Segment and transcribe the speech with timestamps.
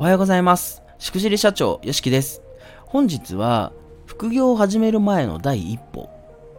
[0.00, 0.80] おはようございます。
[1.00, 2.40] しくじり社長、よしきです。
[2.86, 3.72] 本日は、
[4.06, 6.08] 副業を始める前の第一歩、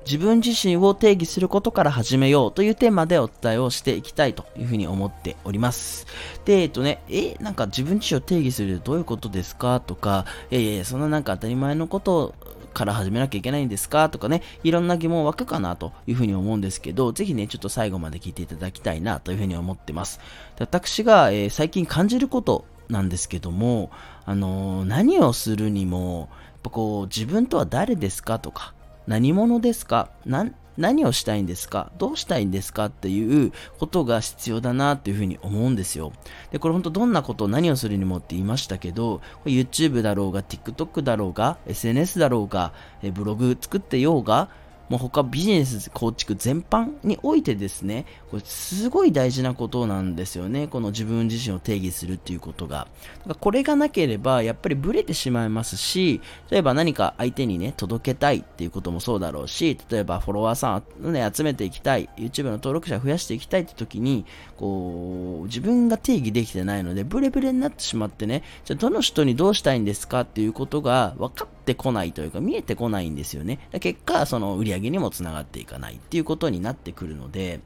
[0.06, 6.06] 自分自身を定義することから始めようというテーマでお伝えをしていきたいというふうに思っております。
[6.44, 9.80] で、えっとね、え、なんか自分自身を定義するってどういうことですか？
[9.80, 12.36] とか、いやいや、そんななんか当たり前のこと
[12.74, 14.10] から始めなきゃいけないんですか？
[14.10, 20.20] とかね、いろんな疑問湧くかなというふうに思うんですけど、ぜひね、ちょっと最後まで聞いていただきたいなというふうに思ってます。
[20.58, 23.92] で私が、えー最近感じることなんですけども、
[24.26, 28.74] あの何をするにも、やっぱこう、自分とは誰ですかとか、
[29.08, 36.14] 何者ですか何をしたいんですかどうしたいんですかっていうことが必要だなっていうふうに思うんですよ。
[36.52, 42.74] で、これ本当どんなことを何をするにもって言いましたけど、YouTube だろうが TikTok だろうが SNS だろうが
[43.14, 44.50] ブログ作ってようが
[44.90, 50.68] もう他ビジネス構築全般においてですね、これすごい大事なことなんですよね。
[50.68, 52.88] この自分自身を定義するっていうことが。
[53.20, 64.26] だからこれがなければやっぱりブレてしまいますし、例えば何か相手にね、届けたいっていうこともそうだろうし、例えばフォロワーさんをね、集めていきたい、YouTube の登録者を増やしていきたいって時に、
[64.58, 73.60] こう、自分が定義できてないので、ブレブレになってしまってね、じゃあどの人にどうしたいんですかっていうことが分かってこないというか、見えてこないんですよね。
[73.80, 77.60] 結果、その売上にもつながっていかないっていうことになってくるので、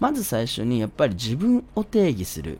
[0.00, 2.58] まず最初にやっぱり自分を定義する。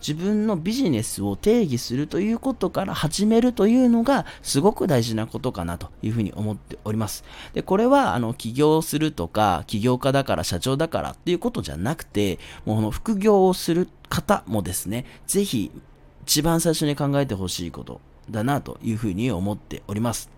[0.00, 7.22] 自分のビジネスを定義するということから始めるというのがすごく大事なことかなというふうに思っております。
[7.52, 15.70] で、これはあの起業するとか起業家だから社長だからっていうことじゃなくて、もうこの副業をする方もですね、ぜひ
[16.22, 20.30] 一番最初に考えてほしいことだなというふうに思っております。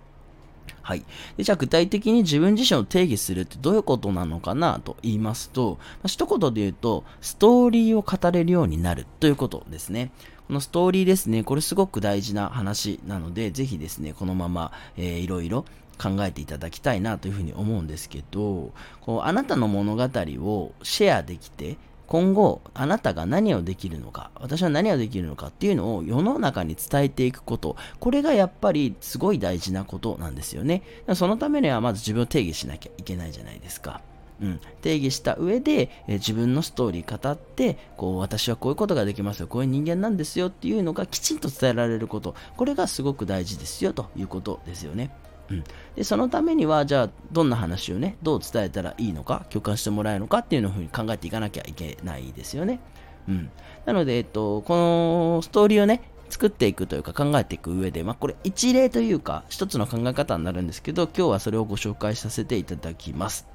[0.82, 1.04] はい。
[1.36, 10.10] でじゃあ具体的に自分自身を定義するってどういうことなのかなと言いますと、まあ、一言で言うと、ストーリーを語れるようになるということですね。
[10.48, 15.64] このストーリーですね、これすごく大事な話なので、ぜひですね、このまま、えーいろいろ
[15.98, 21.76] 考えていただきたいなというふうに思うんですけど、こうあなたの物語をシェアできて、
[22.12, 27.74] 今後あなたが何をできるのか私は何をできるのかっていうのを世の中に伝えていくこと。
[28.00, 30.82] これがやっぱりすごい大事なことなんですよね。
[31.14, 34.02] そのためにはまず自分を定義しなきゃいけないじゃないですか。
[34.42, 39.46] うん、定義した上で、え自分のストーリー語ってこう私はこういうことができますよ。
[39.46, 42.34] こういう人間なんですよっていうのがきちんと伝えられること。
[42.58, 45.12] これがすごく大事ですよということですよね。
[45.50, 45.64] うん、
[45.96, 52.80] でそのためにはじゃあどんな話をねどう伝えたらいいのか共感してもらえるのかっていうのをふうに考えていかなきゃいけないですよね、
[53.28, 53.50] うん、
[53.84, 63.46] なので、えっと、このストーリーをね作っていくというか考えていく上で、まあ、これ一例というか一つの考え方になるんですけど今日はそれをご紹介させていただきます。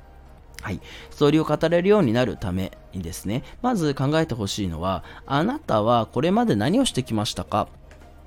[0.61, 0.81] はい。
[1.11, 7.67] ストーリーを語れるようになるためにですね、まず考えてほしいのは、あなたはこれまで何をしてきましたか？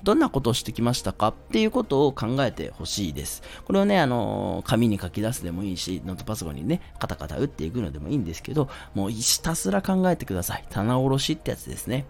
[0.02, 3.42] どんなことをしてきましたかっていうことを考えてほしいです。
[3.64, 10.64] これをね、あの、紙に書き出すでもいいし、ノートパソコンにね、カタカタ打っていくのでもいいんですけど、もうひたすら考えてください。
[10.70, 12.06] 棚卸しってやつですね。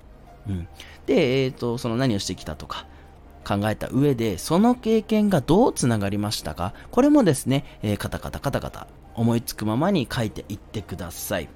[0.48, 0.68] うん。
[1.06, 2.86] で、えっ、と、その何をしてきたとか、
[3.42, 6.74] 考えた上で、その経験がどうつながりましたか？
[6.90, 11.48] これもですね、えーカタカタカタカタ思いつくままに書いていってください。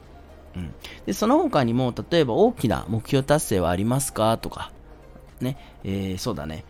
[0.57, 0.75] うん、
[1.05, 4.39] でその他にも、例えば大きな目標達成はありますか？
[4.39, 4.73] とか、
[5.41, 6.65] ね、えーそうだね。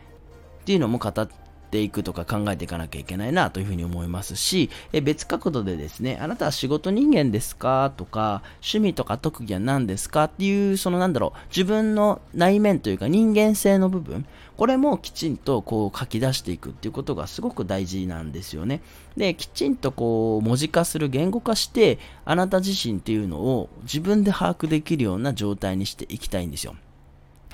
[0.63, 1.29] っていうのも語っ
[1.71, 7.93] ていくとか考えていかなきゃいけないなというふうに思いますし、え別角度でですね、あなたは仕事人間ですか？
[7.97, 10.25] とか、趣味とか特技は何ですか？
[10.25, 14.25] っていう、そのなんだろう、自分の内面というか人間性の部分、
[14.57, 18.81] これもきちんとこう書き出していくっていうことがすごく大事なんですよね。
[19.17, 26.77] で、きちんとこう文字化する、言語化して、あなた自身っていうのを自分で把握できるような状態にしていきたいんですよ。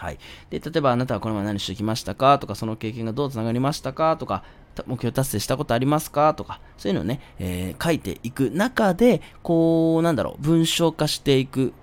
[0.00, 0.18] はい。
[0.48, 2.38] で、例えばあなたはこの前何してきましたか？
[2.38, 4.16] とか、その経験がどうつながりましたか？
[4.16, 4.44] とか、
[4.86, 6.32] 目標達成したことありますか？
[6.32, 11.74] とか、そういうのをね、えー書いていく中で、こう、なんだろう、文章化していく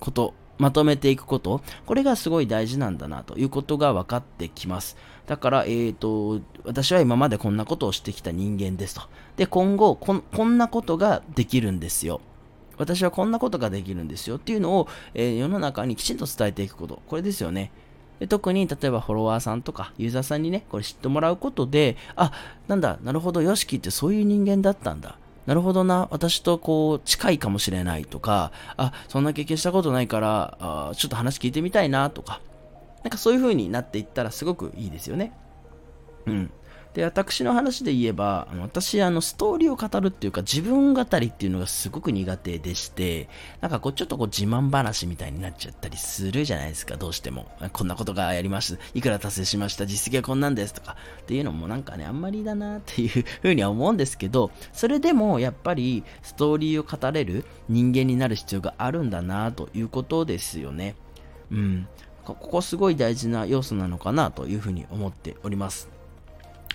[0.00, 4.96] こと、まとめていくこと、これがすごい大事なんだなということが分かってきます。
[5.26, 9.02] だから、えーと、私は今までこんなことをしてきた人間ですと。
[9.36, 12.22] で、今後こ、こんなことができるんですよ。
[12.78, 17.00] 私はこんなことができるんですよっていうのを、えー世の中にきちんと伝えていくこと。
[17.06, 17.70] これですよね。
[18.20, 22.32] で特に、例えばフォロワーさんとかユーザーさんにね、これ知ってもらうことで、あ、
[22.68, 25.18] なんだ、なるほど、ヨシキってそういう人間だったんだ。
[25.44, 32.40] なるほどな、私とこう、近いかもしれないとか、あ、そんな経験したことないから、あちょっと話聞いてみたいなとか、
[33.04, 35.32] なんかそういう風になっていったらすごくいいですよね。
[36.26, 36.50] うん。
[36.96, 43.28] で、私の話で言えば、私、あの、ストーリーを語るっていうか、自分語りっていうのがすごく苦手でして、
[43.60, 47.48] なんかこう、ちょっとこう、自慢話みたいになっちゃったりするじゃないですか、どうしても。
[47.74, 60.94] こんなことがやりました、いくら達成しました、実績はこんなんですとか、っていうのもなんかね、あんまりだなっていうふうには思うんですけど、それでも、やっぱり、ストーリーを語れる人間になる必要があるんだなということですよね。
[61.50, 61.88] うん。
[62.24, 65.95] ここすごい大事な要素なのかなというふうに思っております。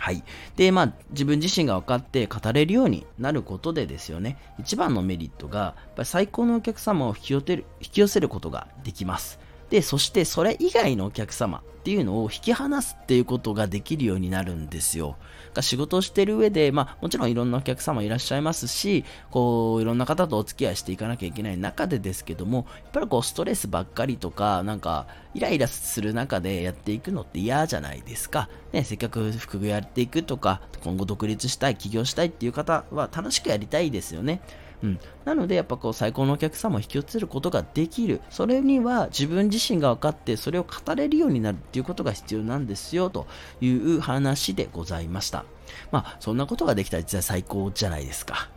[0.01, 0.23] はい。
[0.55, 9.37] で、まあ、自分自身が分かって語れるようになることでですよね、一番のメリットが、やっぱり最高のお客様を引き寄せる引き寄せることができます。
[9.71, 15.15] で、そしてそれ以外のお客様っていうのを引き離すっていうことができるようになるんですよ。
[15.61, 28.49] 仕事をしてる上で、まあもちろんいろんなお客様いらっしゃいますし、こういろんな方とお付き合いしていかなきゃいけない中でですけども、やっぱりこうストレスばっかりとか、なんかイライラする中でやっていくのって嫌じゃないですか。
[28.73, 34.41] ね、せっかく副業やっていくとか、今後独立したい、起業したいっていう方は楽しくやりたいですよね。
[34.83, 38.21] うん、なのでやっぱこう最高のお客様を引き寄せることができる。
[38.29, 43.27] それには自分自身が分かってそれを語れるようになるっていうことが必要なんですよと
[43.61, 45.45] いう話でございました。
[45.91, 48.49] まあそんなことができたら実は最高じゃないですか。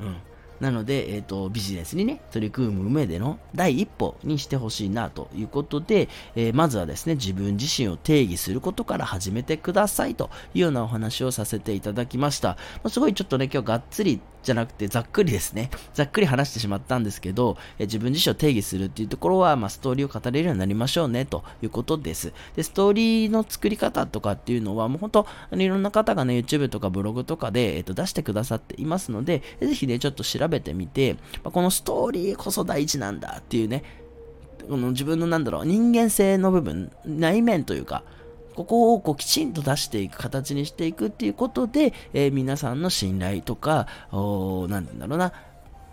[0.00, 0.16] うん。
[0.62, 12.50] なので、えっ、ー、と、ビジネスにね、取り組む上での第一歩にしてほしいなということで、えー、まずはですね、自分自身を定義することから始めてくださいというようなお話をさせていただきました。
[12.50, 15.70] まあ、すごいちょっとね、今日がっつりじゃなくてざっくりですね。
[15.94, 22.32] ざっくり話してしまったんですけど、え自分自身を定義するっていうところは、まあ、ストーリーを語れるようになりましょうねということです。
[22.56, 31.14] で、ストーリーの作り方とかっていうのは、もう本当、あのいろんな方がね、YouTube とかブログとかで、えっと、出してくださっていますので、ぜひね、ちょっと調べてみて、
[31.44, 33.84] まあ、このストーリーこそ大事なんだっていうね、
[34.68, 38.02] この自分のなんだろう、人間性の部分、内面というか、
[38.54, 45.32] ここをこうきちんと出していく形にしていくっていうことで、えー、皆さんの信頼とか、おなんだろうな、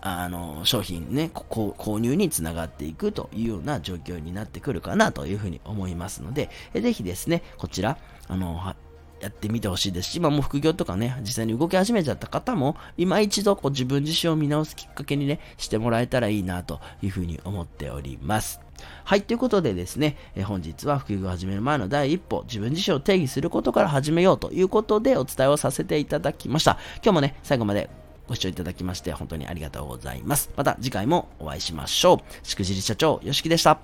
[0.02, 7.98] あの、商品ね、購入につながっていくというような状況になってくるかなというふうに思いますので、えぜひですね、こちら、
[8.28, 8.74] あの、
[9.20, 18.60] やってみてほしいですし、今もう副業とかね、実際に動き始めちゃった方も、今一度こう自分自身を見直すきっかけにね、してもらえたらいいなというふうに思っております。
[19.04, 26.78] はい、ということでですね、え本日は副業を始める前の第一歩、自分自身を定義することから始めようということでお伝えをさせていただきました。
[27.02, 27.90] 今日もね、最後まで
[28.28, 30.50] ご視聴いただきまして本当にありがとうございます。
[30.56, 32.46] また次回もお会いしましょう。
[32.46, 33.80] しくじり社長、よしきでした。